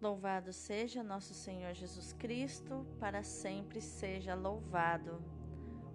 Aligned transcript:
Louvado 0.00 0.52
seja 0.52 1.02
nosso 1.02 1.34
Senhor 1.34 1.74
Jesus 1.74 2.12
Cristo, 2.12 2.86
para 3.00 3.24
sempre 3.24 3.80
seja 3.80 4.32
louvado. 4.32 5.20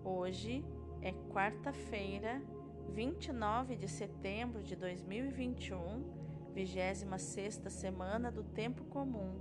Hoje 0.03 0.61
é 1.01 1.13
quarta-feira, 1.31 2.41
29 2.89 3.77
de 3.77 3.87
setembro 3.87 4.61
de 4.61 4.75
2021, 4.75 6.03
26 6.53 7.05
semana 7.69 8.29
do 8.29 8.43
Tempo 8.43 8.83
Comum. 8.83 9.39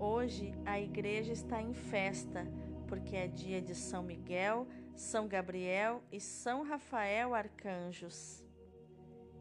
Hoje 0.00 0.54
a 0.64 0.80
igreja 0.80 1.34
está 1.34 1.60
em 1.60 1.74
festa, 1.74 2.50
porque 2.88 3.14
é 3.14 3.28
dia 3.28 3.60
de 3.60 3.74
São 3.74 4.02
Miguel, 4.02 4.66
São 4.96 5.28
Gabriel 5.28 6.02
e 6.10 6.18
São 6.20 6.62
Rafael 6.62 7.34
Arcanjos. 7.34 8.42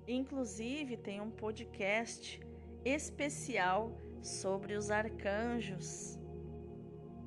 Inclusive 0.05 0.97
tem 0.97 1.21
um 1.21 1.31
podcast 1.31 2.41
especial 2.83 4.02
sobre 4.23 4.75
os 4.75 4.89
arcanjos. 4.89 6.17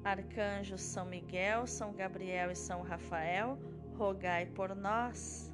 Arcanjos 0.02 0.80
São 0.80 1.04
Miguel, 1.04 1.66
São 1.66 1.92
Gabriel 1.92 2.50
e 2.50 2.56
São 2.56 2.80
Rafael, 2.80 3.58
rogai 3.94 4.46
por 4.46 4.74
nós. 4.74 5.52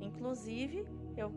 Inclusive, 0.00 0.86
eu 1.16 1.32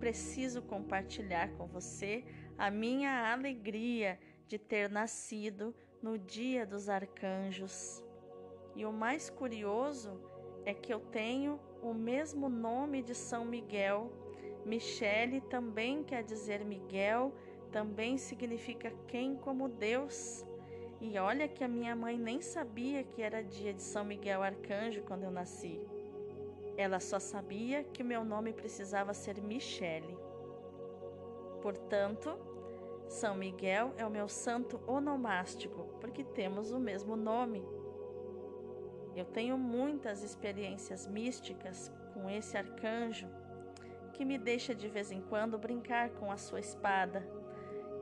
preciso 0.00 0.62
compartilhar 0.62 1.50
com 1.52 1.66
você 1.66 2.24
a 2.56 2.70
minha 2.70 3.32
alegria 3.32 4.18
de 4.46 4.58
ter 4.58 4.90
nascido 4.90 5.74
no 6.02 6.18
dia 6.18 6.66
dos 6.66 6.88
arcanjos. 6.88 8.02
E 8.74 8.84
o 8.84 8.92
mais 8.92 9.30
curioso 9.30 10.20
é 10.64 10.74
que 10.74 10.92
eu 10.92 11.00
tenho 11.00 11.60
o 11.82 11.94
mesmo 11.94 12.48
nome 12.48 13.02
de 13.02 13.14
São 13.14 13.44
Miguel. 13.44 14.10
Michele 14.64 15.40
também 15.40 16.02
quer 16.02 16.22
dizer 16.22 16.64
Miguel 16.64 17.32
também 17.70 18.18
significa 18.18 18.92
quem 19.06 19.36
como 19.36 19.68
Deus. 19.68 20.44
E 21.00 21.16
olha 21.18 21.46
que 21.46 21.62
a 21.62 21.68
minha 21.68 21.94
mãe 21.94 22.18
nem 22.18 22.40
sabia 22.40 23.04
que 23.04 23.22
era 23.22 23.42
dia 23.42 23.72
de 23.72 23.82
São 23.82 24.04
Miguel 24.04 24.42
Arcanjo 24.42 25.02
quando 25.02 25.22
eu 25.22 25.30
nasci. 25.30 25.80
Ela 26.76 26.98
só 26.98 27.18
sabia 27.18 27.84
que 27.84 28.02
meu 28.02 28.24
nome 28.24 28.52
precisava 28.52 29.14
ser 29.14 29.40
Michele. 29.40 30.16
Portanto, 31.62 32.36
São 33.06 33.36
Miguel 33.36 33.92
é 33.96 34.04
o 34.04 34.10
meu 34.10 34.28
santo 34.28 34.80
onomástico, 34.86 35.84
porque 36.00 36.24
temos 36.24 36.72
o 36.72 36.78
mesmo 36.78 37.16
nome. 37.16 37.64
Eu 39.14 39.24
tenho 39.24 39.56
muitas 39.58 40.22
experiências 40.22 41.06
místicas 41.06 41.92
com 42.12 42.28
esse 42.30 42.56
arcanjo 42.56 43.28
que 44.12 44.24
me 44.24 44.36
deixa 44.38 44.74
de 44.74 44.88
vez 44.88 45.12
em 45.12 45.20
quando 45.20 45.58
brincar 45.58 46.10
com 46.10 46.30
a 46.30 46.36
sua 46.36 46.60
espada 46.60 47.37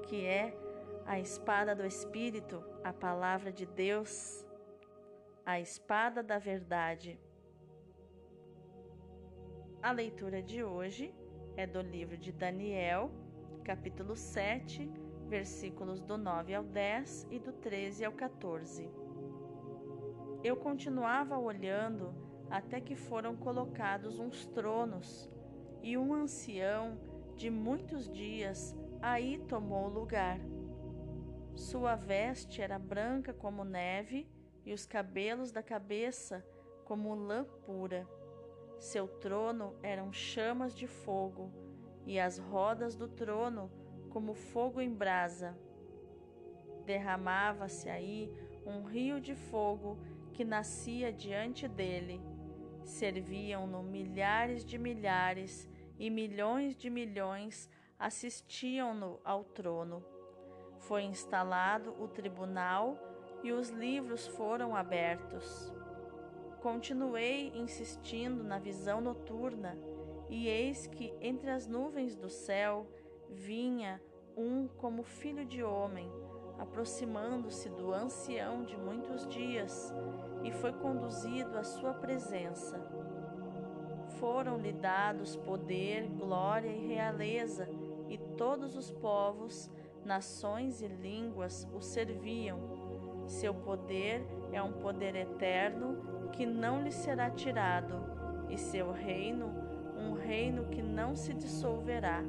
que 0.06 0.24
é 0.24 0.56
a 1.04 1.18
espada 1.18 1.74
do 1.74 1.84
Espírito, 1.84 2.62
a 2.82 2.92
palavra 2.92 3.52
de 3.52 3.66
Deus, 3.66 4.46
a 5.44 5.60
espada 5.60 6.22
da 6.22 6.38
verdade. 6.38 7.18
A 9.82 9.90
leitura 9.90 10.42
de 10.42 10.62
hoje 10.62 11.14
é 11.56 11.66
do 11.66 11.80
livro 11.80 12.16
de 12.16 12.32
Daniel, 12.32 13.10
capítulo 13.64 14.16
7, 14.16 14.90
versículos 15.28 16.00
do 16.00 16.16
9 16.16 16.54
ao 16.54 16.62
10 16.62 17.26
e 17.30 17.38
do 17.38 17.52
13 17.52 18.04
ao 18.04 18.12
14. 18.12 18.88
Eu 20.44 20.56
continuava 20.56 21.36
olhando 21.36 22.14
até 22.48 22.80
que 22.80 22.94
foram 22.94 23.36
colocados 23.36 24.20
uns 24.20 24.46
tronos, 24.46 25.28
e 25.82 25.96
um 25.96 26.14
ancião 26.14 26.98
de 27.36 27.48
muitos 27.48 28.08
dias 28.10 28.74
aí 29.00 29.38
tomou 29.48 29.88
lugar. 29.88 30.38
Sua 31.54 31.94
veste 31.94 32.60
era 32.60 32.78
branca 32.78 33.32
como 33.32 33.64
neve 33.64 34.28
e 34.64 34.72
os 34.72 34.84
cabelos 34.84 35.50
da 35.50 35.62
cabeça 35.62 36.44
como 36.84 37.14
lã 37.14 37.44
pura. 37.64 38.06
Seu 38.78 39.08
trono 39.08 39.74
eram 39.82 40.12
chamas 40.12 40.74
de 40.74 40.86
fogo 40.86 41.50
e 42.04 42.20
as 42.20 42.38
rodas 42.38 42.94
do 42.94 43.08
trono 43.08 43.70
como 44.10 44.34
fogo 44.34 44.80
em 44.80 44.92
brasa. 44.92 45.56
Derramava-se 46.84 47.88
aí 47.88 48.30
um 48.64 48.84
rio 48.84 49.20
de 49.20 49.34
fogo 49.34 49.98
que 50.32 50.44
nascia 50.44 51.12
diante 51.12 51.66
dele. 51.66 52.20
Serviam-no 52.84 53.82
milhares 53.82 54.64
de 54.64 54.78
milhares 54.78 55.68
e 55.98 56.10
milhões 56.10 56.76
de 56.76 56.90
milhões 56.90 57.68
assistiam-no 57.98 59.18
ao 59.24 59.44
trono. 59.44 60.04
Foi 60.80 61.02
instalado 61.02 61.94
o 61.98 62.06
tribunal 62.08 62.96
e 63.42 63.52
os 63.52 63.70
livros 63.70 64.26
foram 64.26 64.76
abertos. 64.76 65.72
Continuei 66.60 67.52
insistindo 67.54 68.42
na 68.42 68.58
visão 68.58 69.00
noturna, 69.00 69.78
e 70.28 70.48
eis 70.48 70.86
que 70.86 71.14
entre 71.20 71.50
as 71.50 71.66
nuvens 71.66 72.16
do 72.16 72.28
céu 72.28 72.86
vinha 73.30 74.02
um 74.36 74.66
como 74.66 75.02
filho 75.04 75.44
de 75.44 75.62
homem, 75.62 76.10
aproximando-se 76.58 77.68
do 77.68 77.92
ancião 77.92 78.64
de 78.64 78.76
muitos 78.76 79.26
dias, 79.28 79.94
e 80.42 80.50
foi 80.50 80.72
conduzido 80.72 81.56
à 81.56 81.62
sua 81.62 81.94
presença. 81.94 82.80
Foram-lhe 84.18 84.72
dados 84.72 85.36
poder, 85.36 86.08
glória 86.08 86.68
e 86.68 86.86
realeza 86.88 87.68
e 88.08 88.18
todos 88.36 88.76
os 88.76 88.90
povos, 88.90 89.70
nações 90.04 90.82
e 90.82 90.86
línguas 90.86 91.68
o 91.72 91.80
serviam. 91.80 92.58
Seu 93.26 93.52
poder 93.52 94.24
é 94.52 94.62
um 94.62 94.72
poder 94.72 95.16
eterno 95.16 96.30
que 96.32 96.46
não 96.46 96.82
lhe 96.82 96.92
será 96.92 97.30
tirado, 97.30 97.94
e 98.48 98.56
seu 98.56 98.92
reino, 98.92 99.52
um 99.96 100.12
reino 100.12 100.66
que 100.66 100.82
não 100.82 101.16
se 101.16 101.34
dissolverá. 101.34 102.22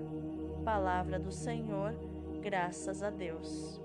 Palavra 0.66 1.20
do 1.20 1.32
Senhor, 1.32 1.94
graças 2.42 3.04
a 3.04 3.10
Deus. 3.10 3.82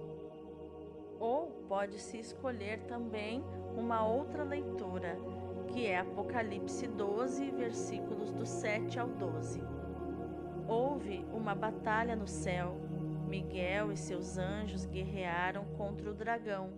Ou 1.20 1.48
pode-se 1.68 2.18
escolher 2.18 2.80
também 2.84 3.44
uma 3.76 4.06
outra 4.06 4.42
leitura, 4.42 5.16
que 5.68 5.86
é 5.86 5.98
Apocalipse 5.98 6.86
12, 6.86 7.50
versículos 7.50 8.32
do 8.32 8.44
7 8.44 8.98
ao 8.98 9.08
12. 9.08 9.71
Houve 10.74 11.22
uma 11.34 11.54
batalha 11.54 12.16
no 12.16 12.26
céu. 12.26 12.80
Miguel 13.28 13.92
e 13.92 13.96
seus 13.96 14.38
anjos 14.38 14.86
guerrearam 14.86 15.66
contra 15.76 16.10
o 16.10 16.14
dragão. 16.14 16.72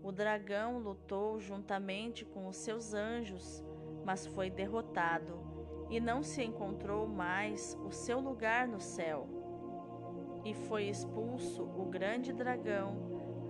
O 0.00 0.12
dragão 0.12 0.78
lutou 0.78 1.40
juntamente 1.40 2.24
com 2.24 2.46
os 2.46 2.56
seus 2.58 2.94
anjos, 2.94 3.64
mas 4.04 4.28
foi 4.28 4.48
derrotado 4.48 5.40
e 5.90 5.98
não 5.98 6.22
se 6.22 6.44
encontrou 6.44 7.04
mais 7.04 7.76
o 7.84 7.90
seu 7.90 8.20
lugar 8.20 8.68
no 8.68 8.80
céu. 8.80 9.26
E 10.44 10.54
foi 10.54 10.84
expulso 10.84 11.64
o 11.64 11.86
grande 11.86 12.32
dragão, 12.32 12.96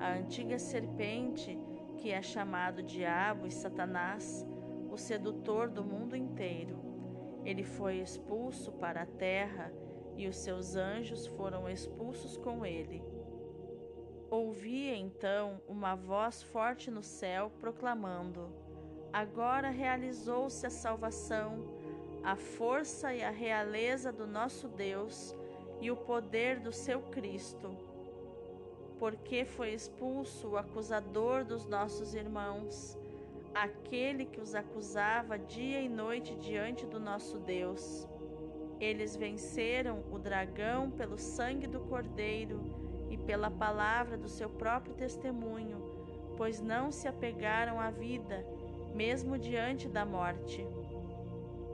a 0.01 0.15
antiga 0.15 0.59
serpente, 0.59 1.59
que 1.99 2.11
é 2.11 2.23
chamado 2.23 2.83
Diabo 2.83 3.47
e 3.47 3.51
Satanás, 3.51 4.47
o 4.91 4.97
sedutor 4.97 5.69
do 5.69 5.85
mundo 5.85 6.17
inteiro 6.17 6.82
ele 7.45 7.65
foi 7.65 7.97
expulso 7.97 8.73
para 8.73 9.03
a 9.03 9.07
terra 9.07 9.73
e 10.17 10.29
os 10.29 10.37
seus 10.37 10.77
anjos 10.77 11.27
foram 11.27 11.69
expulsos 11.69 12.37
com 12.37 12.65
ele. 12.65 13.03
Ouvi 14.31 14.89
então 14.89 15.61
uma 15.69 15.95
voz 15.95 16.43
forte 16.43 16.91
no 16.91 17.03
céu 17.03 17.51
proclamando: 17.61 18.49
Agora 19.13 19.69
realizou-se 19.69 20.67
a 20.67 20.71
salvação, 20.71 21.65
a 22.23 22.37
força 22.37 23.13
e 23.13 23.23
a 23.23 23.31
realeza 23.31 24.13
do 24.13 24.27
nosso 24.27 24.69
Deus 24.69 25.37
e 25.81 25.91
o 25.91 25.97
poder 25.97 26.61
do 26.61 26.73
seu 26.73 27.03
Cristo. 27.03 27.77
Porque 28.99 29.45
foi 29.45 29.75
expulso 29.75 30.51
o 30.51 30.57
acusador 30.57 31.45
dos 31.45 31.67
nossos 31.67 32.15
irmãos 32.15 32.97
aquele 33.55 34.25
que 34.25 34.41
os 34.41 34.55
acusava 34.55 35.39
dia 35.39 35.81
e 35.81 35.89
noite 35.89 36.35
diante 36.37 36.87
do 36.87 36.99
nosso 36.99 37.39
Deus. 37.39 38.09
Eles 38.81 39.17
venceram 39.17 40.03
o 40.11 40.19
dragão 40.19 40.91
pelo 40.91 41.19
sangue 41.19 41.67
do 41.67 41.81
Cordeiro 41.81 43.07
e 43.11 43.17
pela 43.17 43.51
palavra 43.51 44.17
do 44.17 44.29
seu 44.29 44.49
próprio 44.49 44.95
testemunho, 44.95 45.79
pois 46.37 46.61
não 46.61 46.91
se 46.91 47.07
apegaram 47.07 47.79
à 47.79 47.91
vida, 47.91 48.45
mesmo 48.95 49.39
diante 49.39 49.89
da 49.89 50.05
morte. 50.05 50.67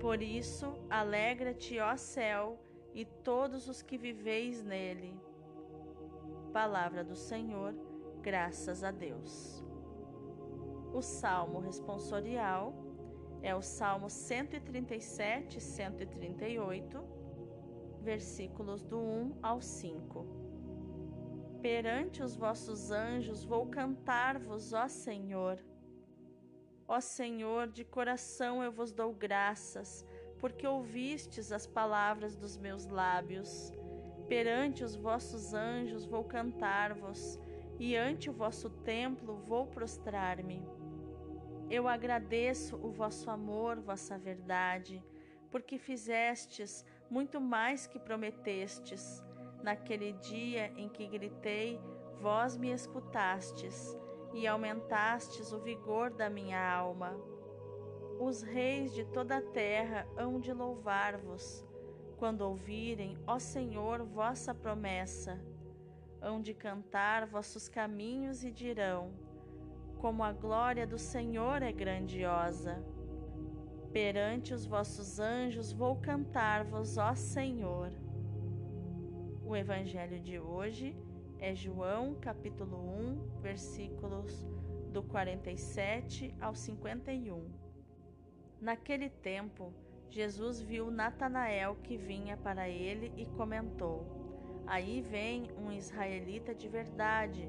Por 0.01 0.21
isso, 0.23 0.75
alegra-te, 0.91 1.79
ó 1.79 1.97
céu, 1.97 2.59
e 2.95 3.05
todos 3.05 3.69
os 3.69 3.83
que 3.83 3.97
viveis 3.97 4.63
nele. 4.63 5.19
Palavra 6.53 7.05
do 7.05 7.15
Senhor, 7.15 7.75
graças 8.21 8.83
a 8.83 8.91
Deus. 8.91 9.68
O 10.99 11.03
salmo 11.03 11.61
responsorial 11.61 12.75
é 13.41 13.55
o 13.55 13.63
Salmo 13.63 14.11
137 14.11 15.59
e 15.59 15.61
138, 15.61 17.01
versículos 18.03 18.83
do 18.83 18.99
1 18.99 19.39
ao 19.41 19.61
5. 19.61 20.27
Perante 21.63 22.21
os 22.21 22.35
vossos 22.35 22.91
anjos 22.91 23.45
vou 23.45 23.67
cantar-vos, 23.67 24.73
ó 24.73 24.89
Senhor. 24.89 25.65
Ó 26.89 27.01
Senhor, 27.01 27.69
de 27.69 27.85
coração 27.85 28.61
eu 28.61 28.73
vos 28.73 28.91
dou 28.91 29.15
graças, 29.15 30.05
porque 30.41 30.67
ouvistes 30.67 31.53
as 31.53 31.65
palavras 31.65 32.35
dos 32.35 32.59
meus 32.59 32.89
lábios. 32.89 33.73
Perante 34.27 34.83
os 34.83 34.97
vossos 34.97 35.55
anjos 35.55 36.05
vou 36.05 36.25
cantar-vos, 36.25 37.39
e 37.79 37.95
ante 37.95 38.29
o 38.29 38.33
vosso 38.33 38.69
templo 38.69 39.37
vou 39.37 39.65
prostrar-me. 39.65 40.61
Eu 41.71 41.87
agradeço 41.87 42.77
o 42.77 42.91
vosso 42.91 43.31
amor, 43.31 43.79
vossa 43.79 44.17
verdade, 44.17 45.05
porque 45.51 45.79
fizestes 45.79 46.83
muito 47.11 47.41
mais 47.41 47.87
que 47.87 47.99
prometestes. 47.99 49.23
Naquele 49.63 50.13
dia 50.13 50.73
em 50.79 50.89
que 50.89 51.07
gritei, 51.07 51.79
vós 52.21 52.57
me 52.57 52.73
escutastes 52.73 53.95
e 54.33 54.47
aumentastes 54.47 55.53
o 55.53 55.59
vigor 55.59 56.11
da 56.11 56.31
minha 56.31 56.59
alma. 56.59 57.15
Os 58.19 58.41
reis 58.41 58.95
de 58.95 59.05
toda 59.05 59.37
a 59.37 59.43
terra 59.43 60.07
hão 60.17 60.41
de 60.41 60.53
louvar-vos, 60.55 61.65
quando 62.17 62.43
ouvirem, 62.43 63.19
ó 63.27 63.39
Senhor, 63.39 64.03
vossa 64.05 64.55
promessa. 64.55 65.39
Hão 66.21 66.41
de 66.41 66.55
cantar 66.55 67.27
vossos 67.27 67.69
caminhos 67.69 68.43
e 68.43 68.51
dirão: 68.51 69.13
Como 69.99 70.23
a 70.23 70.33
glória 70.33 70.87
do 70.87 70.97
Senhor 70.97 71.61
é 71.61 71.73
grandiosa. 71.73 72.81
Perante 73.93 74.55
os 74.55 74.65
vossos 74.65 75.19
anjos 75.19 75.73
vou 75.73 75.97
cantar-vos, 75.97 76.97
ó 76.99 77.17
Senhor. 77.17 77.91
O 79.45 79.57
evangelho 79.57 80.21
de 80.21 80.39
hoje 80.39 80.97
é 81.41 81.53
João, 81.53 82.15
capítulo 82.15 82.79
1, 82.79 83.41
versículos 83.41 84.47
do 84.93 85.03
47 85.03 86.33
ao 86.41 86.55
51. 86.55 87.51
Naquele 88.61 89.09
tempo, 89.09 89.73
Jesus 90.11 90.61
viu 90.61 90.93
Natanael 90.93 91.75
que 91.83 91.97
vinha 91.97 92.37
para 92.37 92.69
ele 92.69 93.13
e 93.17 93.27
comentou: 93.27 94.07
Aí 94.65 95.01
vem 95.01 95.51
um 95.59 95.73
israelita 95.73 96.55
de 96.55 96.69
verdade, 96.69 97.49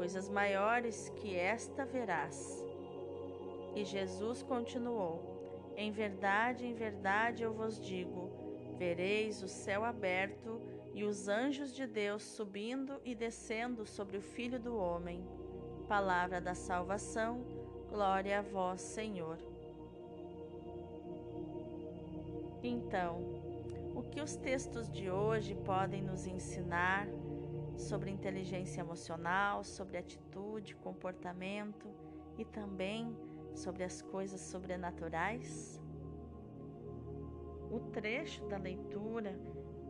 Coisas 0.00 0.30
maiores 0.30 1.10
que 1.16 1.36
esta 1.36 1.84
verás. 1.84 2.66
E 3.76 3.84
Jesus 3.84 4.42
continuou: 4.42 5.74
Em 5.76 5.92
verdade, 5.92 6.64
em 6.64 6.72
verdade 6.72 7.42
eu 7.42 7.52
vos 7.52 7.78
digo: 7.78 8.30
vereis 8.78 9.42
o 9.42 9.46
céu 9.46 9.84
aberto 9.84 10.58
e 10.94 11.04
os 11.04 11.28
anjos 11.28 11.74
de 11.74 11.86
Deus 11.86 12.22
subindo 12.22 12.98
e 13.04 13.14
descendo 13.14 13.84
sobre 13.84 14.16
o 14.16 14.22
Filho 14.22 14.58
do 14.58 14.74
Homem. 14.74 15.22
Palavra 15.86 16.40
da 16.40 16.54
salvação, 16.54 17.44
glória 17.90 18.38
a 18.38 18.42
vós, 18.42 18.80
Senhor. 18.80 19.36
Então, 22.62 23.18
o 23.94 24.02
que 24.02 24.22
os 24.22 24.34
textos 24.34 24.90
de 24.90 25.10
hoje 25.10 25.54
podem 25.56 26.00
nos 26.00 26.26
ensinar 26.26 27.06
sobre 27.80 28.10
inteligência 28.10 28.80
emocional, 28.80 29.64
sobre 29.64 29.96
atitude, 29.96 30.76
comportamento 30.76 31.88
e 32.36 32.44
também 32.44 33.16
sobre 33.54 33.82
as 33.82 34.02
coisas 34.02 34.40
sobrenaturais? 34.40 35.80
O 37.70 37.80
trecho 37.80 38.46
da 38.46 38.58
leitura 38.58 39.38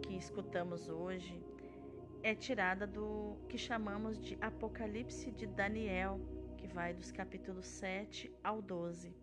que 0.02 0.16
escutamos 0.16 0.88
hoje 0.88 1.42
é 2.22 2.34
tirada 2.34 2.86
do 2.86 3.36
que 3.48 3.58
chamamos 3.58 4.18
de 4.20 4.36
Apocalipse 4.40 5.30
de 5.30 5.46
Daniel, 5.46 6.20
que 6.56 6.66
vai 6.66 6.94
dos 6.94 7.10
capítulos 7.10 7.66
7 7.66 8.32
ao 8.44 8.62
12. 8.62 9.14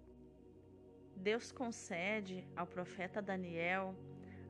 Deus 1.15 1.51
concede 1.51 2.47
ao 2.55 2.67
profeta 2.67 3.21
Daniel 3.21 3.95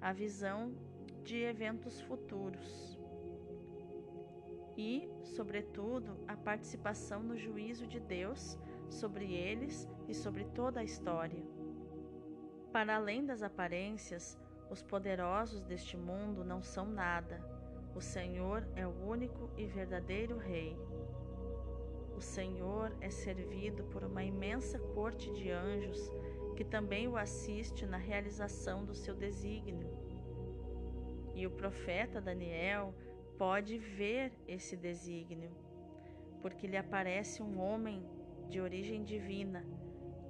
a 0.02 0.12
visão 0.12 0.74
de 1.24 1.38
eventos 1.44 2.00
futuros 2.02 2.96
e, 4.77 5.09
sobretudo, 5.24 6.19
a 6.27 6.38
participação 6.38 7.24
no 7.24 7.35
juízo 7.35 7.88
de 7.88 8.00
Deus 8.00 8.57
sobre 8.89 9.33
eles 9.33 9.89
e 10.07 10.13
sobre 10.13 10.45
toda 10.45 10.79
a 10.79 10.83
história. 10.83 11.44
Para 12.71 12.95
além 12.95 13.25
das 13.25 13.41
aparências, 13.41 14.38
os 14.69 14.83
poderosos 14.83 15.63
deste 15.63 15.97
mundo 15.97 16.45
não 16.45 16.62
são 16.62 16.85
nada. 16.85 17.44
O 17.95 18.01
Senhor 18.01 18.68
é 18.75 18.85
o 18.85 18.91
único 18.91 19.50
e 19.57 19.65
verdadeiro 19.65 20.38
Rei. 20.38 20.77
O 22.15 22.21
Senhor 22.21 22.95
é 23.01 23.09
servido 23.09 23.83
por 23.85 24.03
uma 24.03 24.23
imensa 24.23 24.77
corte 24.80 25.31
de 25.31 25.50
anjos 25.50 26.12
que 26.56 26.63
também 26.63 27.07
o 27.07 27.15
assiste 27.18 27.85
na 27.85 27.97
realização 27.97 28.83
do 28.83 28.94
seu 28.94 29.15
desígnio. 29.15 29.89
E 31.33 31.45
o 31.45 31.51
profeta 31.51 32.19
Daniel 32.19 32.95
pode 33.38 33.78
ver 33.78 34.31
esse 34.48 34.75
desígnio, 34.75 35.51
porque 36.42 36.68
lhe 36.68 36.78
aparece 36.78 37.42
um 37.42 37.60
homem 37.60 38.04
de 38.50 38.60
origem 38.60 39.04
divina, 39.04 39.66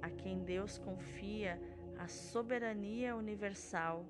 a 0.02 0.10
quem 0.10 0.44
Deus 0.44 0.78
confia 0.78 1.60
a 1.98 2.06
soberania 2.06 3.16
universal 3.16 4.04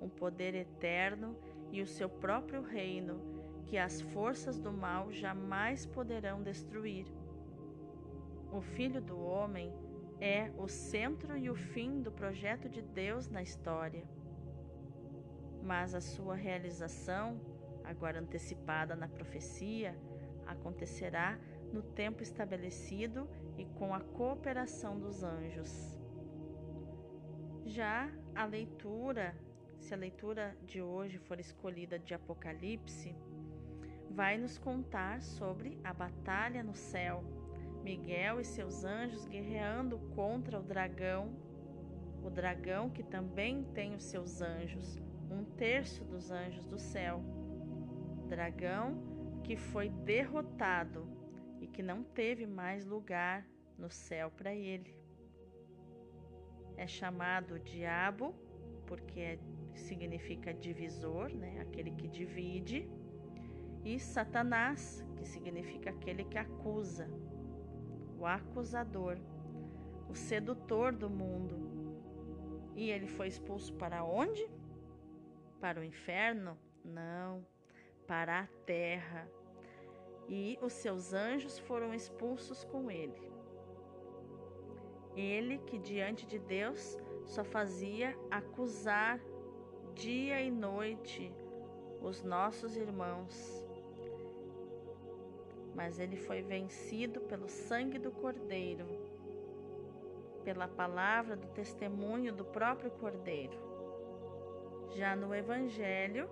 um 0.00 0.08
poder 0.08 0.54
eterno 0.54 1.36
e 1.72 1.82
o 1.82 1.86
seu 1.86 2.08
próprio 2.08 2.62
reino, 2.62 3.20
que 3.66 3.76
as 3.76 4.00
forças 4.00 4.58
do 4.58 4.72
mal 4.72 5.10
jamais 5.10 5.86
poderão 5.86 6.42
destruir. 6.42 7.06
O 8.52 8.60
Filho 8.60 9.00
do 9.00 9.18
Homem 9.18 9.72
é 10.20 10.50
o 10.56 10.68
centro 10.68 11.36
e 11.36 11.50
o 11.50 11.54
fim 11.54 12.00
do 12.00 12.12
projeto 12.12 12.68
de 12.68 12.80
Deus 12.80 13.28
na 13.28 13.42
história. 13.42 14.04
Mas 15.62 15.94
a 15.94 16.00
sua 16.00 16.34
realização, 16.36 17.40
agora 17.86 18.20
antecipada 18.20 18.94
na 18.94 19.08
profecia, 19.08 19.96
acontecerá 20.46 21.38
no 21.72 21.82
tempo 21.82 22.22
estabelecido 22.22 23.28
e 23.56 23.64
com 23.64 23.94
a 23.94 24.00
cooperação 24.00 24.98
dos 24.98 25.22
anjos. 25.22 25.96
Já 27.64 28.10
a 28.34 28.44
leitura 28.44 29.34
se 29.80 29.94
a 29.94 29.96
leitura 29.96 30.56
de 30.64 30.82
hoje 30.82 31.18
for 31.18 31.38
escolhida 31.38 31.98
de 31.98 32.14
Apocalipse, 32.14 33.14
vai 34.10 34.36
nos 34.36 34.58
contar 34.58 35.22
sobre 35.22 35.78
a 35.84 35.92
batalha 35.92 36.62
no 36.62 36.74
céu. 36.74 37.22
Miguel 37.84 38.40
e 38.40 38.44
seus 38.44 38.84
anjos 38.84 39.26
guerreando 39.26 39.98
contra 40.14 40.58
o 40.58 40.62
dragão, 40.62 41.36
o 42.20 42.28
dragão 42.28 42.90
que 42.90 43.04
também 43.04 43.62
tem 43.62 43.94
os 43.94 44.02
seus 44.02 44.42
anjos, 44.42 44.98
um 45.30 45.44
terço 45.44 46.04
dos 46.04 46.32
anjos 46.32 46.64
do 46.64 46.78
céu. 46.78 47.22
Dragão 48.26 49.40
que 49.42 49.56
foi 49.56 49.88
derrotado 49.88 51.08
e 51.60 51.66
que 51.66 51.82
não 51.82 52.02
teve 52.02 52.46
mais 52.46 52.84
lugar 52.84 53.46
no 53.78 53.90
céu 53.90 54.30
para 54.30 54.54
ele. 54.54 54.94
É 56.76 56.86
chamado 56.86 57.58
diabo 57.58 58.34
porque 58.86 59.20
é 59.20 59.38
significa 59.76 60.54
divisor, 60.54 61.32
né? 61.34 61.60
aquele 61.60 61.90
que 61.90 62.08
divide, 62.08 62.88
e 63.84 63.98
Satanás, 64.00 65.04
que 65.16 65.26
significa 65.26 65.90
aquele 65.90 66.24
que 66.24 66.38
acusa, 66.38 67.08
o 68.18 68.26
acusador, 68.26 69.18
o 70.08 70.14
sedutor 70.14 70.92
do 70.92 71.08
mundo. 71.08 71.56
E 72.74 72.90
ele 72.90 73.06
foi 73.06 73.28
expulso 73.28 73.72
para 73.74 74.04
onde? 74.04 74.48
Para 75.60 75.80
o 75.80 75.84
inferno? 75.84 76.58
Não, 76.84 77.44
para 78.06 78.40
a 78.40 78.46
terra. 78.64 79.28
E 80.28 80.58
os 80.62 80.72
seus 80.72 81.12
anjos 81.12 81.58
foram 81.58 81.94
expulsos 81.94 82.64
com 82.64 82.90
ele. 82.90 83.30
Ele 85.16 85.58
que 85.58 85.78
diante 85.78 86.26
de 86.26 86.38
Deus 86.38 86.98
só 87.26 87.44
fazia 87.44 88.16
acusar 88.30 89.20
dia 89.94 90.40
e 90.42 90.50
noite 90.50 91.32
os 92.00 92.22
nossos 92.22 92.76
irmãos. 92.76 93.64
mas 95.76 95.98
ele 95.98 96.16
foi 96.16 96.40
vencido 96.42 97.20
pelo 97.20 97.48
sangue 97.48 97.98
do 97.98 98.10
Cordeiro, 98.10 98.86
pela 100.42 100.66
palavra 100.66 101.36
do 101.36 101.46
testemunho 101.48 102.32
do 102.32 102.44
próprio 102.46 102.90
Cordeiro. 102.92 103.58
Já 104.94 105.14
no 105.14 105.34
Evangelho, 105.34 106.30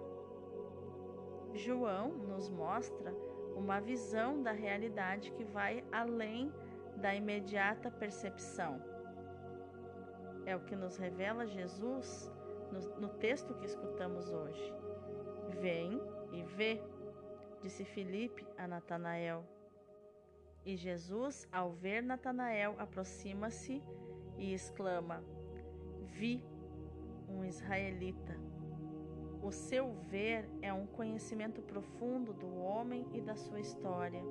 João 1.54 2.08
nos 2.08 2.48
mostra 2.48 3.14
uma 3.56 3.80
visão 3.80 4.42
da 4.42 4.52
realidade 4.52 5.30
que 5.32 5.44
vai 5.44 5.84
além 5.92 6.52
da 6.96 7.14
imediata 7.14 7.90
percepção. 7.90 8.80
É 10.44 10.54
o 10.54 10.60
que 10.60 10.76
nos 10.76 10.96
revela 10.96 11.46
Jesus 11.46 12.30
no, 12.70 13.00
no 13.00 13.08
texto 13.08 13.54
que 13.54 13.66
escutamos 13.66 14.30
hoje. 14.30 14.74
Vem 15.60 16.00
e 16.32 16.42
vê 16.42 16.82
disse 17.64 17.82
Filipe 17.82 18.46
a 18.58 18.68
Natanael. 18.68 19.42
E 20.66 20.76
Jesus, 20.76 21.48
ao 21.50 21.72
ver 21.72 22.02
Natanael, 22.02 22.74
aproxima-se 22.78 23.82
e 24.36 24.52
exclama: 24.52 25.24
Vi 26.02 26.44
um 27.26 27.42
israelita. 27.42 28.43
O 29.44 29.52
seu 29.52 29.92
ver 30.08 30.48
é 30.62 30.72
um 30.72 30.86
conhecimento 30.86 31.60
profundo 31.60 32.32
do 32.32 32.56
homem 32.56 33.06
e 33.12 33.20
da 33.20 33.36
sua 33.36 33.60
história. 33.60 34.22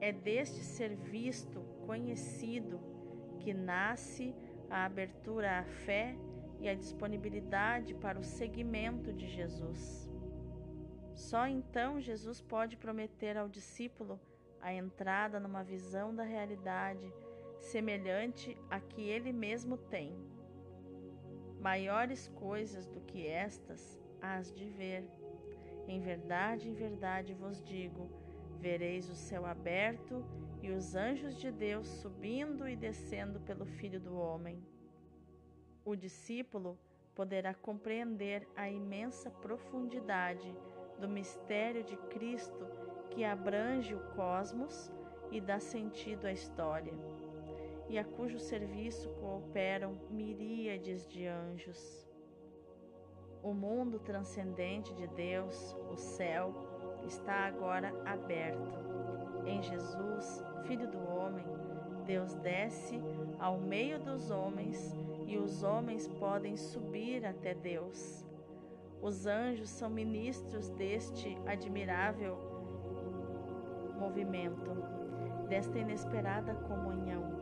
É 0.00 0.10
deste 0.10 0.58
ser 0.64 0.96
visto, 0.96 1.60
conhecido, 1.86 2.80
que 3.38 3.54
nasce 3.54 4.34
a 4.68 4.84
abertura 4.86 5.60
à 5.60 5.62
fé 5.62 6.16
e 6.58 6.68
a 6.68 6.74
disponibilidade 6.74 7.94
para 7.94 8.18
o 8.18 8.24
seguimento 8.24 9.12
de 9.12 9.28
Jesus. 9.28 10.10
Só 11.14 11.46
então 11.46 12.00
Jesus 12.00 12.40
pode 12.40 12.76
prometer 12.76 13.36
ao 13.36 13.48
discípulo 13.48 14.18
a 14.60 14.74
entrada 14.74 15.38
numa 15.38 15.62
visão 15.62 16.12
da 16.12 16.24
realidade 16.24 17.08
semelhante 17.60 18.58
à 18.68 18.80
que 18.80 19.00
ele 19.00 19.32
mesmo 19.32 19.76
tem. 19.76 20.12
Maiores 21.62 22.26
coisas 22.26 22.88
do 22.88 23.00
que 23.02 23.24
estas 23.24 23.96
hás 24.20 24.52
de 24.52 24.68
ver. 24.68 25.08
Em 25.86 26.00
verdade, 26.00 26.68
em 26.68 26.74
verdade 26.74 27.34
vos 27.34 27.62
digo: 27.62 28.10
vereis 28.58 29.08
o 29.08 29.14
céu 29.14 29.46
aberto 29.46 30.24
e 30.60 30.72
os 30.72 30.96
anjos 30.96 31.36
de 31.36 31.52
Deus 31.52 31.86
subindo 31.86 32.68
e 32.68 32.74
descendo 32.74 33.38
pelo 33.38 33.64
Filho 33.64 34.00
do 34.00 34.16
Homem. 34.16 34.60
O 35.84 35.94
discípulo 35.94 36.76
poderá 37.14 37.54
compreender 37.54 38.48
a 38.56 38.68
imensa 38.68 39.30
profundidade 39.30 40.52
do 40.98 41.08
mistério 41.08 41.84
de 41.84 41.96
Cristo 42.08 42.66
que 43.08 43.22
abrange 43.22 43.94
o 43.94 44.00
cosmos 44.16 44.90
e 45.30 45.40
dá 45.40 45.60
sentido 45.60 46.26
à 46.26 46.32
história, 46.32 46.92
e 47.92 47.98
a 47.98 48.04
cujo 48.04 48.38
serviço 48.38 49.10
cooperam 49.20 49.98
miríades 50.08 51.06
de 51.06 51.26
anjos. 51.26 52.08
O 53.42 53.52
mundo 53.52 53.98
transcendente 53.98 54.94
de 54.94 55.06
Deus, 55.08 55.76
o 55.90 55.96
céu, 55.96 56.54
está 57.06 57.44
agora 57.44 57.92
aberto. 58.06 58.78
Em 59.44 59.62
Jesus, 59.62 60.42
Filho 60.66 60.88
do 60.90 61.06
Homem, 61.06 61.44
Deus 62.06 62.34
desce 62.36 62.98
ao 63.38 63.58
meio 63.58 63.98
dos 63.98 64.30
homens 64.30 64.96
e 65.26 65.36
os 65.36 65.62
homens 65.62 66.08
podem 66.08 66.56
subir 66.56 67.26
até 67.26 67.52
Deus. 67.52 68.24
Os 69.02 69.26
anjos 69.26 69.68
são 69.68 69.90
ministros 69.90 70.70
deste 70.70 71.36
admirável 71.44 72.38
movimento, 73.98 74.70
desta 75.50 75.78
inesperada 75.78 76.54
comunhão. 76.54 77.41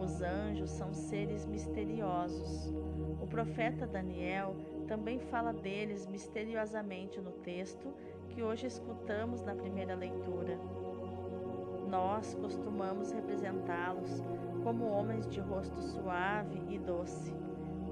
Os 0.00 0.22
anjos 0.22 0.70
são 0.70 0.94
seres 0.94 1.44
misteriosos. 1.44 2.72
O 3.20 3.26
profeta 3.26 3.86
Daniel 3.86 4.56
também 4.88 5.20
fala 5.20 5.52
deles 5.52 6.06
misteriosamente 6.06 7.20
no 7.20 7.32
texto 7.32 7.92
que 8.30 8.42
hoje 8.42 8.66
escutamos 8.66 9.42
na 9.42 9.54
primeira 9.54 9.94
leitura. 9.94 10.58
Nós 11.86 12.34
costumamos 12.34 13.12
representá-los 13.12 14.22
como 14.62 14.86
homens 14.86 15.28
de 15.28 15.40
rosto 15.40 15.82
suave 15.82 16.62
e 16.68 16.78
doce, 16.78 17.34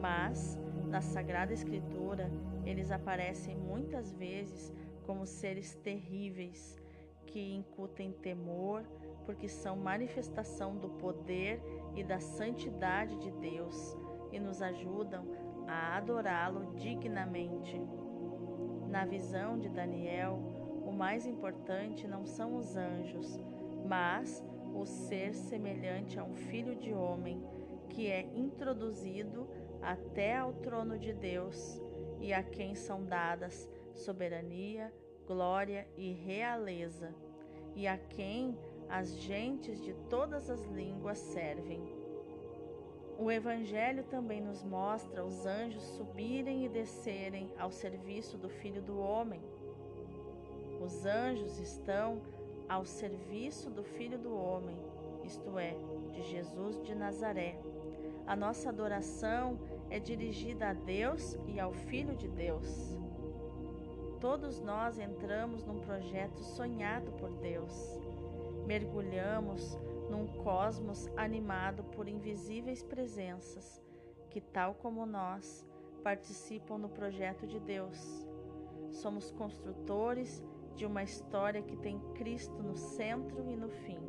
mas 0.01 0.59
na 0.89 1.03
Sagrada 1.03 1.53
Escritura, 1.53 2.31
eles 2.65 2.91
aparecem 2.91 3.55
muitas 3.55 4.15
vezes 4.15 4.73
como 5.05 5.27
seres 5.27 5.75
terríveis 5.75 6.79
que 7.27 7.55
incutem 7.55 8.13
temor, 8.13 8.83
porque 9.27 9.49
são 9.49 9.77
manifestação 9.77 10.77
do 10.77 10.89
poder 10.89 11.61
e 11.99 12.05
da 12.05 12.21
santidade 12.21 13.17
de 13.19 13.31
Deus 13.33 13.97
e 14.31 14.39
nos 14.39 14.63
ajudam 14.63 15.27
a 15.67 15.97
adorá-lo 15.97 16.73
dignamente. 16.77 17.81
Na 18.89 19.05
visão 19.05 19.59
de 19.59 19.69
Daniel, 19.69 20.39
o 20.87 20.93
mais 20.93 21.27
importante 21.27 22.07
não 22.07 22.25
são 22.25 22.57
os 22.57 22.77
anjos, 22.77 23.41
mas 23.85 24.45
o 24.73 24.87
ser 24.87 25.35
semelhante 25.35 26.21
a 26.21 26.25
um 26.25 26.37
filho 26.37 26.77
de 26.77 26.95
homem 26.95 27.43
que 27.89 28.07
é 28.07 28.31
introduzido 28.33 29.49
até 29.83 30.37
ao 30.37 30.53
trono 30.53 30.99
de 30.99 31.13
Deus 31.13 31.83
e 32.21 32.33
a 32.33 32.45
quem 32.45 32.77
são 32.77 33.05
dadas 33.05 33.69
soberania, 33.93 34.93
glória 35.27 35.89
e 35.97 36.13
realeza, 36.13 37.13
e 37.75 37.89
a 37.89 37.99
quem 37.99 38.57
as 38.89 39.15
gentes 39.19 39.83
de 39.83 39.93
todas 40.09 40.49
as 40.49 40.65
línguas 40.67 41.19
servem. 41.19 41.83
O 43.19 43.31
Evangelho 43.31 44.05
também 44.05 44.41
nos 44.41 44.63
mostra 44.63 45.25
os 45.25 45.45
anjos 45.45 45.83
subirem 45.97 46.65
e 46.65 46.69
descerem 46.69 47.53
ao 47.59 47.71
serviço 47.71 48.39
do 48.39 48.49
Filho 48.49 48.81
do 48.81 48.99
Homem. 48.99 49.43
Os 50.81 51.05
anjos 51.05 51.59
estão 51.59 52.23
ao 52.69 52.85
serviço 52.85 53.71
do 53.71 53.83
Filho 53.83 54.19
do 54.19 54.37
Homem, 54.37 54.77
isto 55.25 55.59
é, 55.59 55.75
de 56.13 56.23
Jesus 56.23 56.81
de 56.83 56.95
Nazaré. 56.95 57.59
A 58.27 58.37
nossa 58.37 58.69
adoração 58.69 59.59
é 59.91 59.99
dirigida 59.99 60.69
a 60.69 60.73
Deus 60.73 61.37
e 61.47 61.59
ao 61.59 61.73
Filho 61.73 62.15
de 62.15 62.29
Deus. 62.29 62.97
Todos 64.21 64.61
nós 64.61 64.99
entramos 64.99 65.65
num 65.65 65.81
projeto 65.81 66.39
sonhado 66.43 67.11
por 67.13 67.31
Deus. 67.31 67.99
Mergulhamos 68.69 69.79
num 70.11 70.27
cosmos 70.27 71.09
animado 71.17 71.85
por 71.85 72.07
invisíveis 72.07 72.83
presenças 72.83 73.83
que, 74.29 74.43
tal 74.43 74.75
como 74.75 75.07
nós, 75.07 75.67
participam 76.05 76.77
no 76.77 76.91
projeto 76.91 77.47
de 77.47 77.59
Deus. 77.59 78.29
Somos 78.91 79.31
construtores 79.31 80.45
de 80.77 80.85
uma 80.85 81.03
história 81.03 81.63
que 81.63 81.79
tem 81.79 81.99
Cristo 82.13 82.63
no 82.63 82.77
centro 82.77 83.51
e 83.51 83.57
no 83.57 83.71
fim. 83.71 84.03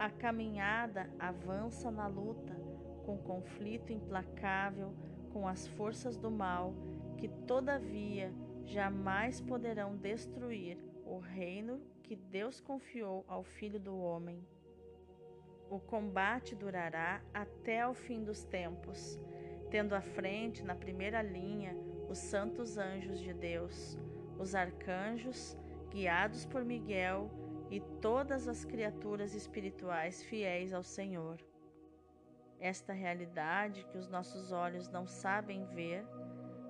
A 0.00 0.10
caminhada 0.10 1.08
avança 1.16 1.92
na 1.92 2.08
luta 2.08 2.60
com 3.06 3.16
conflito 3.18 3.92
implacável 3.92 4.92
com 5.32 5.46
as 5.46 5.64
forças 5.68 6.16
do 6.16 6.28
mal, 6.28 6.74
que 7.16 7.28
todavia 7.46 8.34
jamais 8.64 9.40
poderão 9.40 9.96
destruir 9.96 10.76
o 11.06 11.18
reino 11.20 11.80
que 12.08 12.16
Deus 12.16 12.58
confiou 12.58 13.22
ao 13.28 13.44
Filho 13.44 13.78
do 13.78 13.94
Homem. 13.98 14.42
O 15.68 15.78
combate 15.78 16.54
durará 16.54 17.20
até 17.34 17.86
o 17.86 17.92
fim 17.92 18.24
dos 18.24 18.42
tempos, 18.44 19.20
tendo 19.70 19.94
à 19.94 20.00
frente, 20.00 20.64
na 20.64 20.74
primeira 20.74 21.20
linha, 21.20 21.76
os 22.08 22.16
santos 22.16 22.78
anjos 22.78 23.20
de 23.20 23.34
Deus, 23.34 23.98
os 24.38 24.54
arcanjos, 24.54 25.54
guiados 25.90 26.46
por 26.46 26.64
Miguel 26.64 27.30
e 27.70 27.78
todas 28.00 28.48
as 28.48 28.64
criaturas 28.64 29.34
espirituais 29.34 30.22
fiéis 30.22 30.72
ao 30.72 30.82
Senhor. 30.82 31.38
Esta 32.58 32.94
realidade 32.94 33.84
que 33.84 33.98
os 33.98 34.08
nossos 34.08 34.50
olhos 34.50 34.88
não 34.88 35.06
sabem 35.06 35.66
ver 35.66 36.06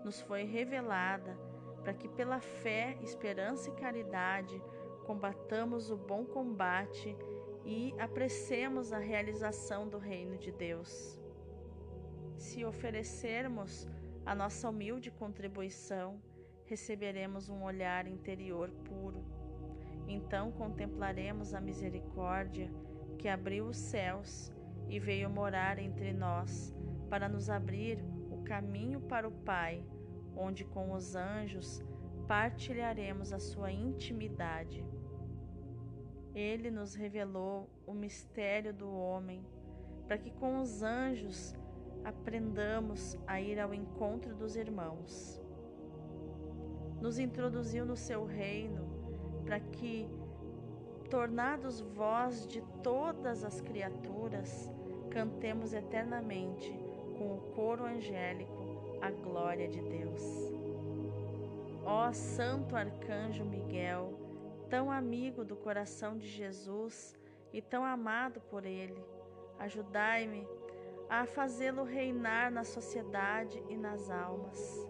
nos 0.05 0.21
foi 0.21 0.43
revelada 0.43 1.39
para 1.85 1.95
que, 1.95 2.09
pela 2.09 2.41
fé, 2.41 2.99
esperança 3.03 3.71
e 3.71 3.75
caridade, 3.77 4.61
combatamos 5.09 5.91
o 5.91 5.97
bom 5.97 6.27
combate 6.27 7.17
e 7.65 7.95
apressemos 7.99 8.93
a 8.93 8.99
realização 8.99 9.89
do 9.89 9.97
reino 9.97 10.37
de 10.37 10.53
Deus. 10.53 11.19
Se 12.37 12.63
oferecermos 12.63 13.89
a 14.27 14.35
nossa 14.35 14.69
humilde 14.69 15.11
contribuição, 15.11 16.21
receberemos 16.67 17.49
um 17.49 17.65
olhar 17.65 18.07
interior 18.07 18.71
puro. 18.85 19.25
Então 20.07 20.53
contemplaremos 20.53 21.55
a 21.55 21.61
misericórdia 21.61 22.71
que 23.17 23.29
abriu 23.29 23.65
os 23.65 23.79
céus 23.79 24.53
e 24.91 25.01
veio 25.01 25.31
morar 25.31 25.79
entre 25.79 26.13
nós, 26.13 26.77
para 27.09 27.31
nos 27.31 27.49
abrir 27.49 27.99
o 28.31 28.43
caminho 28.45 29.01
para 29.01 29.27
o 29.27 29.33
Pai, 29.33 29.83
onde 30.37 30.67
com 30.67 30.93
os 30.93 31.17
anjos 31.17 31.83
partilharemos 32.27 33.33
a 33.33 33.39
sua 33.39 33.73
intimidade. 33.73 34.85
Ele 36.39 36.71
nos 36.71 36.95
revelou 36.95 37.69
o 37.85 37.93
mistério 37.93 38.73
do 38.73 38.89
homem, 38.89 39.45
para 40.07 40.17
que 40.17 40.31
com 40.31 40.61
os 40.61 40.85
anjos 40.85 41.53
aprendamos 42.05 43.19
a 43.27 43.41
ir 43.41 43.59
ao 43.59 43.75
encontro 43.75 44.37
dos 44.37 44.55
irmãos. 44.55 45.43
Nos 47.01 47.19
introduziu 47.19 47.85
no 47.85 47.97
seu 47.97 48.25
reino 48.25 48.87
para 49.45 49.59
que, 49.59 50.09
tornados 51.11 51.81
voz 51.81 52.47
de 52.47 52.63
todas 52.85 53.43
as 53.43 53.61
criaturas, 53.61 54.71
cantemos 55.11 55.73
eternamente 55.73 56.73
com 57.19 57.35
o 57.35 57.41
coro 57.57 57.85
angélico 57.85 58.99
a 59.03 59.11
glória 59.11 59.67
de 59.67 59.83
Deus. 59.83 60.23
Ó 61.85 62.13
Santo 62.13 62.77
Arcanjo 62.77 63.45
Miguel, 63.45 64.18
tão 64.69 64.91
amigo 64.91 65.45
do 65.45 65.57
coração 65.57 66.17
de 66.17 66.27
Jesus 66.27 67.15
e 67.53 67.63
tão 67.63 67.85
amado 67.85 68.41
por 68.43 68.65
ele, 68.65 69.03
ajudai-me 69.59 70.47
a 71.09 71.25
fazê-lo 71.25 71.85
reinar 71.85 72.51
na 72.51 72.65
sociedade 72.65 73.63
e 73.69 73.77
nas 73.77 74.11
almas. 74.11 74.87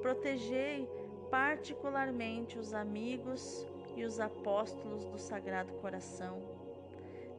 Protegei 0.00 0.88
particularmente 1.30 2.58
os 2.58 2.72
amigos 2.72 3.66
e 3.96 4.04
os 4.04 4.20
apóstolos 4.20 5.04
do 5.06 5.18
Sagrado 5.18 5.72
Coração. 5.74 6.40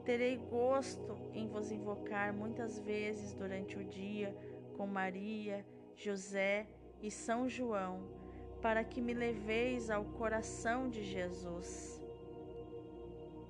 Terei 0.03 0.37
gosto 0.37 1.17
em 1.33 1.47
vos 1.47 1.71
invocar 1.71 2.33
muitas 2.33 2.77
vezes 2.79 3.33
durante 3.33 3.77
o 3.77 3.83
dia 3.85 4.35
com 4.75 4.85
Maria, 4.85 5.65
José 5.95 6.67
e 7.01 7.09
São 7.09 7.47
João, 7.47 8.18
para 8.61 8.83
que 8.83 9.01
me 9.01 9.13
leveis 9.13 9.89
ao 9.89 10.03
coração 10.05 10.89
de 10.89 11.03
Jesus. 11.03 12.01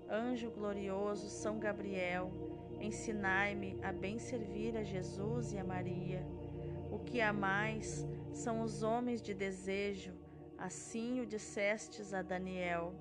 Anjo 0.09 0.49
glorioso 0.49 1.29
São 1.29 1.59
Gabriel, 1.59 2.31
Ensinai-me 2.79 3.77
a 3.83 3.91
bem 3.91 4.17
servir 4.17 4.77
a 4.77 4.83
Jesus 4.83 5.51
e 5.51 5.57
a 5.57 5.63
Maria. 5.63 6.25
O 6.89 6.97
que 6.97 7.19
amais 7.19 8.07
são 8.33 8.61
os 8.61 8.83
homens 8.83 9.21
de 9.21 9.33
desejo, 9.33 10.13
assim 10.57 11.19
o 11.19 11.25
dissestes 11.25 12.13
a 12.13 12.21
Daniel. 12.21 12.93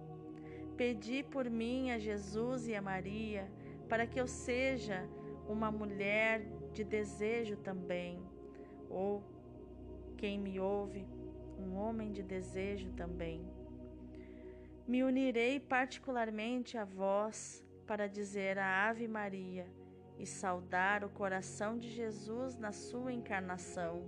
Pedi 0.77 1.23
por 1.23 1.49
mim 1.49 1.93
a 1.93 1.99
Jesus 1.99 2.67
e 2.67 2.75
a 2.75 2.83
Maria, 2.83 3.49
para 3.89 4.05
que 4.05 4.21
eu 4.21 4.27
seja 4.27 5.09
uma 5.49 5.71
mulher 5.71 6.45
de 6.73 6.83
desejo 6.83 7.57
também, 7.57 8.21
ou 8.91 9.23
quem 10.17 10.39
me 10.39 10.59
ouve, 10.59 11.07
um 11.59 11.77
homem 11.77 12.13
de 12.13 12.23
desejo 12.23 12.91
também. 12.93 13.47
Me 14.87 15.03
unirei 15.03 15.61
particularmente 15.61 16.79
a 16.79 16.85
vós 16.85 17.65
para 17.87 18.09
dizer 18.09 18.59
a 18.59 18.89
Ave 18.89 19.07
Maria 19.07 19.67
e 20.19 20.27
saudar 20.27 21.05
o 21.05 21.11
coração 21.11 21.79
de 21.79 21.89
Jesus 21.89 22.57
na 22.57 22.73
sua 22.73 23.13
encarnação. 23.13 24.03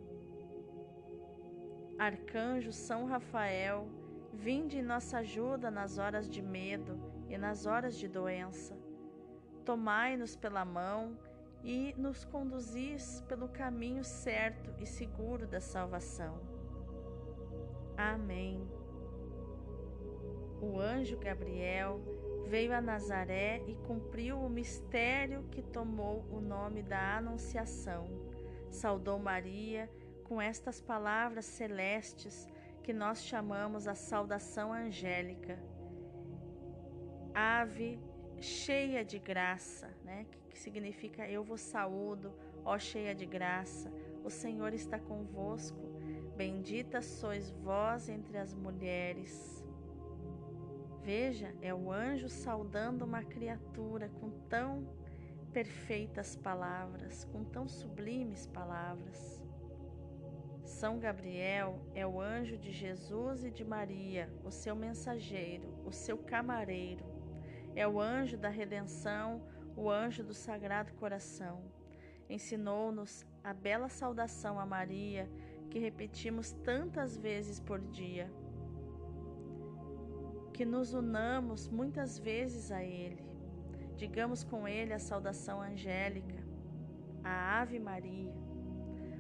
Arcanjo 1.99 2.73
São 2.73 3.05
Rafael, 3.05 3.87
vinde 4.33 4.79
em 4.79 4.83
nossa 4.83 5.19
ajuda 5.19 5.71
nas 5.71 5.99
horas 5.99 6.29
de 6.29 6.41
medo 6.41 6.99
e 7.29 7.37
nas 7.37 7.67
horas 7.67 7.97
de 7.97 8.09
doença. 8.09 8.77
Tomai-nos 9.65 10.35
pela 10.35 10.65
mão 10.65 11.17
e 11.63 11.95
nos 11.99 12.25
conduzis 12.25 13.23
pelo 13.29 13.49
caminho 13.49 14.03
certo 14.03 14.75
e 14.81 14.87
seguro 14.87 15.47
da 15.47 15.61
salvação. 15.61 16.60
Amém. 18.01 18.67
O 20.59 20.81
anjo 20.81 21.19
Gabriel 21.19 22.01
veio 22.47 22.73
a 22.73 22.81
Nazaré 22.81 23.63
e 23.67 23.75
cumpriu 23.87 24.41
o 24.41 24.49
mistério 24.49 25.45
que 25.51 25.63
tomou 25.63 26.25
o 26.31 26.41
nome 26.41 26.83
da 26.83 27.19
Anunciação. 27.19 28.09
Saudou 28.71 29.19
Maria 29.19 29.91
com 30.25 30.41
estas 30.41 30.81
palavras 30.81 31.45
celestes 31.45 32.49
que 32.83 32.93
nós 32.95 33.23
chamamos 33.23 33.87
a 33.87 33.95
saudação 33.95 34.73
angélica. 34.73 35.59
Ave 37.35 38.01
cheia 38.41 39.05
de 39.05 39.19
graça, 39.19 39.89
né? 40.03 40.25
que 40.49 40.59
significa 40.59 41.29
eu 41.29 41.45
vos 41.45 41.61
saúdo, 41.61 42.33
ó 42.65 42.79
cheia 42.79 43.15
de 43.15 43.27
graça, 43.27 43.93
o 44.25 44.31
Senhor 44.31 44.73
está 44.73 44.99
convosco. 44.99 45.90
Bendita 46.41 47.03
sois 47.03 47.51
vós 47.51 48.09
entre 48.09 48.39
as 48.39 48.55
mulheres 48.55 49.63
Veja, 51.03 51.55
é 51.61 51.75
o 51.75 51.93
anjo 51.93 52.31
saudando 52.31 53.03
uma 53.03 53.23
criatura 53.23 54.09
com 54.09 54.31
tão 54.49 54.89
perfeitas 55.53 56.37
palavras, 56.37 57.27
com 57.27 57.45
tão 57.45 57.69
sublimes 57.69 58.47
palavras. 58.47 59.45
São 60.65 60.99
Gabriel 60.99 61.79
é 61.95 62.07
o 62.07 62.19
anjo 62.19 62.57
de 62.57 62.73
Jesus 62.73 63.45
e 63.45 63.51
de 63.51 63.63
Maria, 63.63 64.33
o 64.43 64.51
seu 64.51 64.75
mensageiro, 64.75 65.69
o 65.85 65.93
seu 65.93 66.17
camareiro. 66.17 67.05
É 67.77 67.87
o 67.87 68.01
anjo 68.01 68.39
da 68.39 68.49
redenção, 68.49 69.43
o 69.77 69.91
anjo 69.91 70.25
do 70.25 70.33
Sagrado 70.33 70.95
Coração. 70.95 71.63
Ensinou-nos 72.31 73.27
a 73.45 73.53
bela 73.53 73.91
saudação 73.91 74.59
a 74.59 74.65
Maria 74.65 75.29
que 75.71 75.79
repetimos 75.79 76.53
tantas 76.53 77.17
vezes 77.17 77.61
por 77.61 77.81
dia 77.81 78.31
que 80.53 80.65
nos 80.67 80.93
unamos 80.93 81.69
muitas 81.69 82.19
vezes 82.19 82.71
a 82.71 82.85
Ele. 82.85 83.25
Digamos 83.97 84.45
com 84.45 84.69
Ele 84.69 84.93
a 84.93 84.99
saudação 84.99 85.63
angélica, 85.63 86.37
a 87.25 87.61
Ave 87.63 87.79
Maria, 87.79 88.35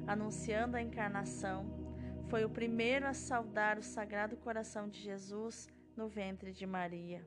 anunciando 0.07 0.77
a 0.77 0.83
encarnação, 0.83 1.65
foi 2.29 2.45
o 2.45 2.51
primeiro 2.51 3.07
a 3.07 3.15
saudar 3.15 3.79
o 3.79 3.83
Sagrado 3.83 4.37
Coração 4.37 4.87
de 4.87 5.01
Jesus 5.01 5.67
no 5.97 6.09
ventre 6.09 6.53
de 6.53 6.67
Maria. 6.67 7.27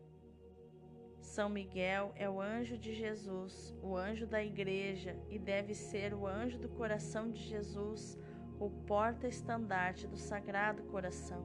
São 1.20 1.50
Miguel 1.50 2.12
é 2.16 2.30
o 2.30 2.40
anjo 2.40 2.78
de 2.78 2.94
Jesus, 2.94 3.76
o 3.82 3.96
anjo 3.96 4.28
da 4.28 4.44
Igreja, 4.44 5.18
e 5.28 5.40
deve 5.40 5.74
ser 5.74 6.14
o 6.14 6.28
anjo 6.28 6.60
do 6.60 6.70
coração 6.70 7.32
de 7.32 7.42
Jesus, 7.42 8.20
o 8.60 8.70
porta-estandarte 8.70 10.08
do 10.08 10.18
Sagrado 10.18 10.84
Coração. 10.84 11.44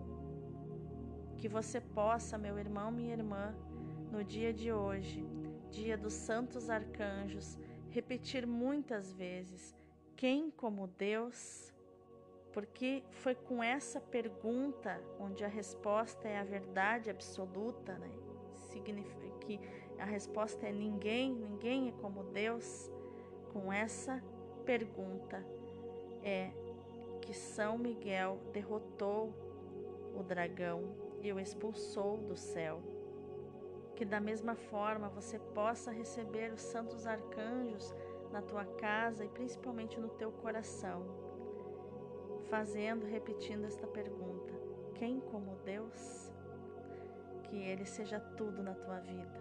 Que 1.37 1.49
você 1.49 1.81
possa, 1.81 2.37
meu 2.37 2.59
irmão, 2.59 2.91
minha 2.91 3.13
irmã, 3.13 3.55
no 4.11 4.25
dia 4.25 4.53
de 4.53 4.73
hoje, 4.73 5.25
dia 5.71 5.97
dos 5.97 6.13
santos 6.13 6.69
arcanjos, 6.69 7.59
repetir 7.91 8.47
muitas 8.47 9.13
vezes: 9.13 9.75
quem 10.17 10.51
como 10.51 10.87
Deus? 10.87 11.73
Porque 12.53 13.05
foi 13.11 13.35
com 13.35 13.63
essa 13.63 14.01
pergunta 14.01 15.01
onde 15.21 15.45
a 15.45 15.49
resposta 15.49 16.27
é 16.27 16.39
a 16.39 16.45
verdade 16.45 17.11
absoluta, 17.11 17.97
né? 17.99 18.11
Significa 18.55 19.29
que 19.41 19.61
a 19.99 20.05
resposta 20.05 20.67
é 20.67 20.73
ninguém, 20.73 21.35
ninguém 21.35 21.89
é 21.89 21.93
como 21.93 22.25
Deus. 22.25 22.91
Com 23.53 23.73
essa 23.73 24.23
pergunta 24.65 25.45
é 26.23 26.51
que 27.29 27.35
São 27.35 27.77
Miguel 27.77 28.39
derrotou 28.55 29.35
o 30.15 30.23
dragão 30.23 30.97
e 31.21 31.31
o 31.31 31.39
expulsou 31.39 32.17
do 32.17 32.35
céu. 32.35 32.81
Que 33.95 34.03
da 34.03 34.19
mesma 34.19 34.55
forma 34.55 35.11
você 35.11 35.39
possa 35.39 35.91
receber 35.91 36.51
os 36.55 36.63
santos 36.63 37.07
arcanjos 37.07 37.95
na 38.33 38.41
tua 38.41 38.65
casa 38.65 39.27
e 39.27 39.29
principalmente 39.29 40.01
no 40.01 40.09
teu 40.09 40.33
coração, 40.33 41.05
fazendo, 42.49 43.05
repetindo 43.05 43.67
esta 43.67 43.87
pergunta: 43.87 44.55
quem 44.95 45.21
como 45.21 45.59
Deus? 45.67 46.33
Que 47.43 47.59
Ele 47.59 47.85
seja 47.85 48.19
tudo 48.39 48.63
na 48.63 48.73
tua 48.73 49.01
vida. 49.01 49.39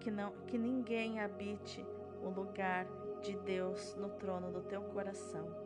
Que, 0.00 0.10
não, 0.10 0.30
que 0.46 0.58
ninguém 0.58 1.20
habite 1.20 1.82
o 2.22 2.28
lugar 2.28 2.86
de 3.22 3.34
Deus 3.34 3.94
no 3.94 4.10
trono 4.10 4.52
do 4.52 4.60
teu 4.60 4.82
coração. 4.82 5.65